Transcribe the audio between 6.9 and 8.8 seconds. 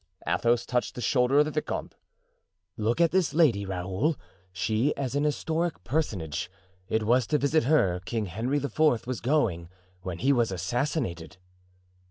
was to visit her King Henry IV.